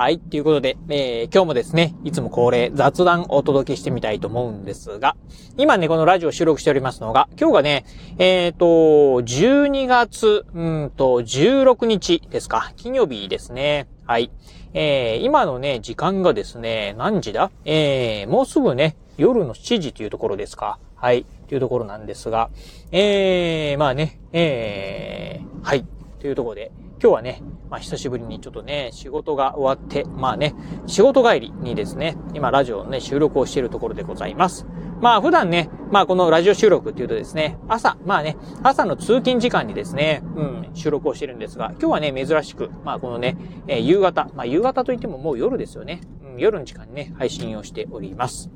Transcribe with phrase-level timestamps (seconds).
[0.00, 0.18] はい。
[0.18, 5.14] ということで、えー、今日もですね、いつも恒例雑談をお届けしてみたいと思うんですが、
[5.58, 7.84] 今ね、このラジオ収録しておりますのが、今日がね、
[8.16, 13.88] えっ、ー、と、12月、うんと、16日ですか、金曜日ですね。
[14.06, 14.30] はい。
[14.72, 17.50] えー、今のね、時間がですね、何時だ？
[17.66, 20.78] えー、もうすぐね、夜の7時というところですか。
[20.94, 21.26] はい。
[21.46, 22.48] というところなんですが、
[22.90, 25.84] えー、まあね、えー、はい。
[26.20, 30.54] というところで、今日はね、まあ久しぶりにちょっとね、仕事が終わって、まあね、
[30.86, 34.66] 仕事帰りにですね、今ラジオのね、収録をしているところでございます。
[35.00, 46.02] まあ普段ね、まあこのラジオ収録っていうとですね、朝、まあね、朝の通勤時間にですね、うん、収録をしてるんですが、今日はね、珍しく、まあこのね、えー、夕方、まあ夕方といってももう夜ですよね。
[46.34, 48.50] うん、夜の時間にね、配信をしております。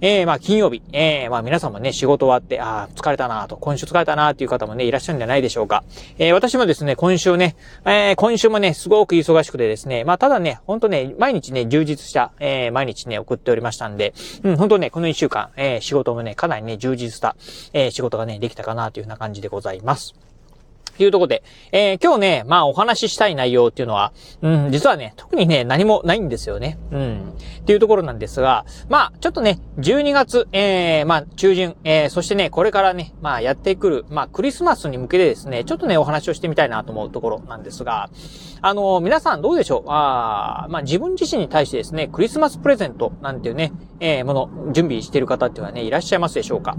[0.00, 5.84] えー、まあ、金曜日、えー、まあ、皆さんもね、仕事終わって、ああ、疲れたなと、今週疲れたなっていう方もね、いらっしゃるんじゃないでしょうか。
[6.18, 17.36] えー、私もですね、今週ね、えー、今週もね、すごく忙しくてですね、まあ、ただね、ほんとね、毎日ね、充実した、えー、毎日ね、送っておりましたんで、うん、ほんとね、この一週間、えー、仕事もね、かなりね、充実した、
[17.72, 20.27] えー、仕事がね、できたかなというような感じでございます。
[20.98, 26.76] というところで、えー、今日ね、まあお話ししたい内容っていうのは、うん、実はね、特にね、何もないんですよね。
[26.90, 27.34] うん。
[27.60, 38.10] っていうところなんですが、まあ、ちょっとね、12月、えー、まあ、中旬、えー、そしてね、これからね、まあ、やってくる、まあ、クリスマスに向けてですね、ちょっとね、お話をしてみたいなと思うところなんですが、
[38.60, 39.90] あの、皆さんどうでしょう？
[39.90, 46.76] あまあ、自分自身に対してですね、クリスマスプレゼントなんていうね、えー、もの、準備している方っていうのはね、いらっしゃいますでしょうか？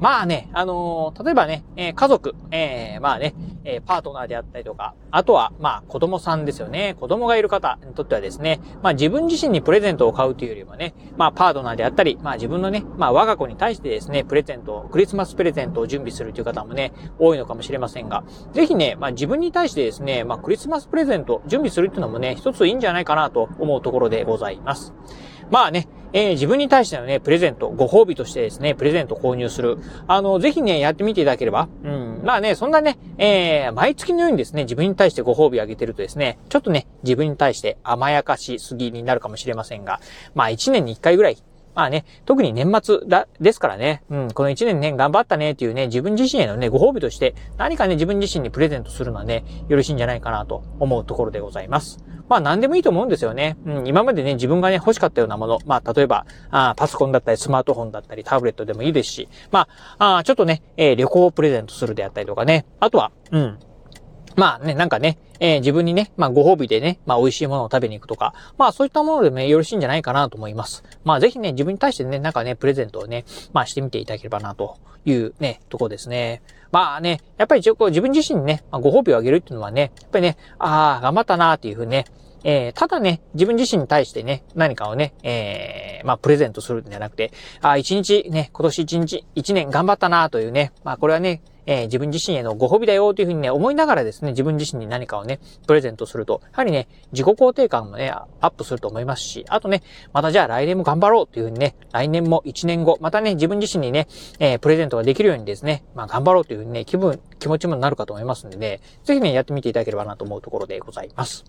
[0.00, 3.34] まあね、あのー、例えばね、えー、家族、えー、まあね、
[3.66, 6.94] えパートナーであったりとか、あとは、まあ子供さんですよね。
[7.00, 24.94] 子供がいる方にとってはですね、まあ自分自身にプレゼントを買うというよりもね、まあパートナーであったり、まあ自分のね、まあ我が子に対してですね、プレゼント、クリスマスプレゼントを準備するという方もね、多いのかもしれませんが、ぜひね、まあ自分に対してですね、まあクリスマスプレゼント準備するっていうのもね、一ついいんじゃないかなと思うところでございます。
[25.50, 29.78] まあね、えー、自分に対してのね、プレゼント、ご褒美としてですね、プレゼント購入する。
[30.06, 31.68] あの、ぜひね、やってみていただければ。
[31.84, 32.20] うん。
[32.24, 40.00] まあね、そんなね、えー、毎月のようにですね、自分に対してご褒美あげてるとですね、ちょっとね、自分に対して甘やかしすぎになるかもしれませんが、
[40.34, 41.36] まあ一年に一回ぐらい、
[41.76, 52.02] まあね、特に年末だ、ですからね、うん、この一年ね、頑張ったねっていうね、自分自身へのね、ご褒美として、何かね、自分自身にプレゼントするのはね、よろしいんじゃないかなと思うところでございます。
[52.30, 53.58] まあ何でもいいと思うんですよね。
[53.66, 63.58] うん、今までね、自分がね、欲しかったようなもの、まあ例えば、あパソコンだったり、スマートフォンだったり、タブレットでもいいですし、まあ、あちょっとね、えー、旅行をプレゼントするであったりとかね、あとは、うん、
[64.36, 70.84] まあね、なんかね、えー、自分にね、まあご褒美でね、まあ美味しいものを食べに行くとか、まあそういったものでもね、よろしいんじゃないかなと思います。
[71.04, 76.42] まあぜひね、自分に対してね、なんかね、プレゼントをね、まあしてみていただければなというね、とこですね。
[76.72, 82.04] まあね、やっぱり一応こう自分自身にね、まあ、ご褒美をあげるっていうのはね、やっぱりね、ああ、頑張ったなーっていうふうにね、
[82.44, 99.82] えー、ただね、自分自身に対してね、何かをね、えー、まあ、プレゼントするんじゃなくて、ああ一日ね、今年一日、一年頑張ったなというね、まあ、これはね、えー、自分自身へのご褒美だよというふうにね、思いながらですね、自分自身に何かをね、プレゼントすると、やはりね、自己肯定感もね、アップすると思いますし、あとね、
[100.12, 104.06] またじゃあ来年も頑張ろうというふうにね、来年も1年後、またね、自分自身にね、
[104.38, 111.44] えー、プレゼントができるようにですね、まあ頑張ろうというふうにね、気分、気持ちもなるかと思いますんでね、ぜひね、やってみていただければなと思うところでございます。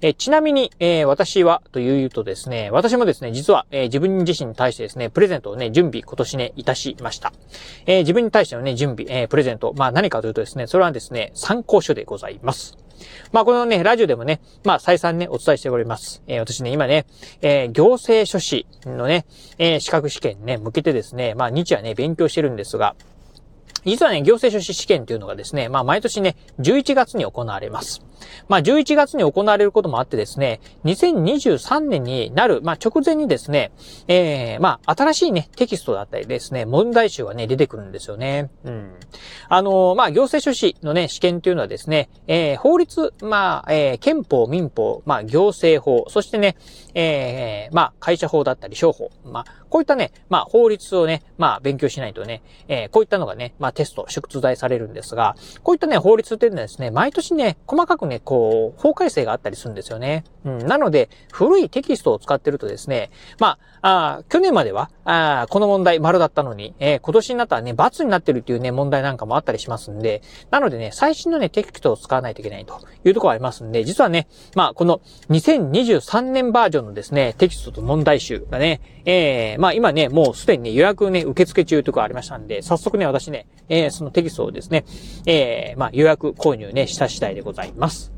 [0.00, 7.32] え、ちなみに、えー、私はというとですね、私もですね、実は、えー、自分自身に対してですね、プレゼントをね、準備今年ね、いたしました。
[7.86, 12.78] えー、自分に対してのね、準備、えー、プレゼント、まあ何かというとですね、それはですね、参考書でございます。
[13.32, 16.22] まあ、このね、ラジオでもね、まあ、再三ね、お伝えしております。
[16.26, 17.06] えー、私ね、今ね、
[17.42, 19.26] えー、行政書士のね、
[19.58, 22.96] えー、資格試験ね、向けてですね、まあ、日夜ね、勉強してるんですが、
[23.88, 28.02] 実はね、行政書士試験というのがですね、まあ毎年ね、11月に行われます。
[28.48, 33.72] まあ11月に行われることもあってですね、2023年になる、まあ直前にですね、
[34.08, 38.50] えー、まあ新しいね、テキストだったりですね、問題集がね、出てくるんですよね。
[38.64, 38.94] うん。
[39.48, 46.56] あのー、まあ行政書士のね、試験というのはですね、えー、法律、まあ、えー、憲法、民法、まあ行政法、そしてね、
[46.94, 60.24] えー、まあ会社法だったり商法、まあこういったね、まあ法律をね、まあ勉強しないとね、えー、こういったのがね、まあテスト、出題されるんですが、こういったね、法律っていうのはですね、毎年ね、細かくね、こう、法改正があったりするんですよね。
[60.44, 74.26] うん、なので、古いテキストを使ってるとですね、まあ、あ去年までは、あこの問題丸だったのに、えー、今年になったらね、罰になってるっていうね、問題なんかもあったりしますんで、なのでね、最新のね、テキストを使わないといけないというところありますんで、実はね、
[74.56, 84.84] まあ、この2023年バージョンのですね、テキストと問題集がね、えー、まあ今ね、もうすでにね、予約ね、受付中とかありましたんで、早速ね、私ね、えー、そのテキストをですね、
[85.26, 88.12] えー、まあ予約購入ね、した次第でございます。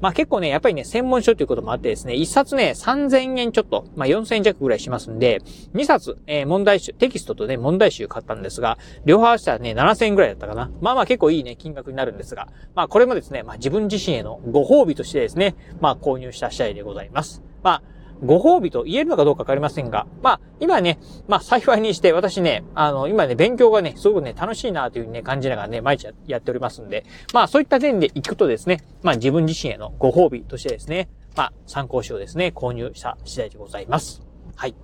[0.00, 5.40] まあ結構ね、やっぱりね、専門書ということもあってですね、1冊ね、3000円ちょっと、まあ4000円弱ぐらいしますんで、
[5.72, 10.70] 2冊、えー、問題集、テキストとね、問題集買ったんですが、両方合わせたらね、7000円ぐらいだったかな。
[10.82, 17.42] まあまあ結構いいね、金額になるんですが、まあこれもですね、まあ自分自身へのご褒美としてですね、まあ購入した次第でございます。
[17.62, 17.82] まあ、
[18.24, 20.98] ご褒美と言えるのかどうかわかりませんが、まあ、今ね、
[21.28, 34.22] まあ、幸いにして、私ね、あの、今ね、勉強がね、すごくね、楽しいなというふうにね、感じながらね、毎日やっておりますんで、まあ、そういった点で行くとですね、まあ、自分自身へのご褒美としてですね、まあ、参考書をですね、購入した次第でございます。
[34.56, 34.74] はい。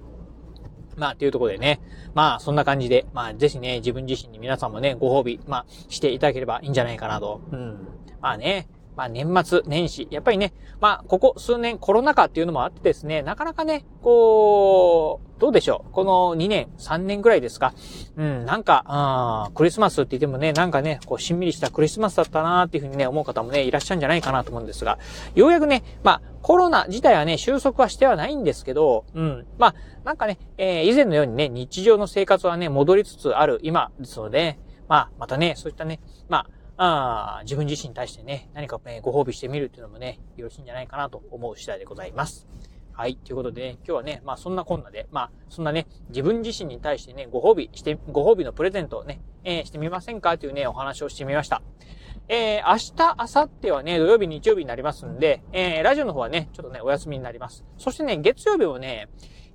[0.96, 1.80] まあ、というところでね。
[2.14, 7.40] まあ、そんな感じで、まあ、ぜひね、自分自身に皆さんもね、ご褒美、まあ、していただければいいんじゃないかなと。
[7.52, 7.88] うん。
[8.20, 8.68] まあね、
[9.00, 15.92] まあ年末年始、やっぱりね、まあここ数年コロナ禍っていうのもあってですね、なかなかね、こう、どうでしょう。
[15.92, 17.72] この2年、3年ぐらいですか。
[18.18, 24.98] うん、なんか、あクリスマスって言ってもね、なんかね、こうしんみりしたクリスマスだったなーっていうふうにね、思う方もね、いらっしゃるんじゃないかなと思うんですが、
[25.34, 29.74] ようやくね、まあコロナ自体はね、収束はしてはないんですけど、うん、まあ
[30.04, 34.58] なんかね、えー、以前のようにね、日常の生活はね、戻りつつある今ですので、
[34.88, 42.46] まあまたね、そういったね、まああ自分自身に対してね、何か、ね、ご褒美してみるっていうのもね、よろしいんじゃないかなと思う次第でございます。
[42.92, 43.16] はい。
[43.16, 51.60] ということでね、今日はね、まあそんなこんなで、まあそんなね、自分自身に対してね、ご褒美して、ご褒美のプレゼントをね、えー、してみませんかというね、お話をしてみました。
[52.28, 57.64] えー、明日、明後日はね、土曜日、日曜日になりますんで、えー、ラジオの方はね、ちょっとね、お休みになります。
[57.76, 59.08] そしてね、月曜日もね、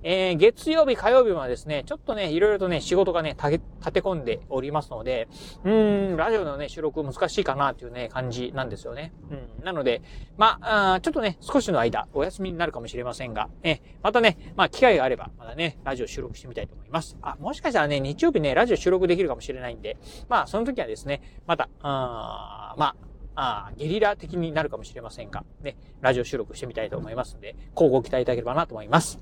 [0.08, 3.58] えー、月曜日、火曜日はですね、ちょっとね、いろいろとね、仕事がね、立
[3.90, 5.26] て込んでおりますので、
[5.64, 9.12] うん、ラジオのね、収録難しいかなっていうね、感じなんですよね。
[9.58, 9.64] うん。
[9.64, 10.02] なので、
[10.36, 17.16] まあ、ちょっとね、少しの間、お休みになるかもしれませんが、え、またね、まあ、機会があれば、まだね、ラジオ収録してみたいと思います。
[17.20, 19.96] あ、もしかしたらね、日曜日ね、ラジオ収録できるかもしれないんで、
[20.28, 22.94] まあ、その時はですね、また、あま
[23.34, 29.18] あ、あゲリラ的になるかもしれませんが、ね、ラジオ収録してみたいと思いますので、交互期待いただければなと思います。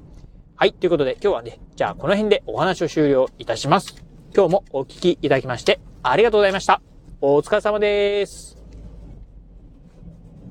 [0.57, 0.73] はい。
[0.73, 3.97] ということで今日はね、じゃあこの辺でお話を終了いたします。
[4.35, 6.81] 今日もお聞きいただきましてありがとうございました。
[7.21, 8.54] お疲れ様です。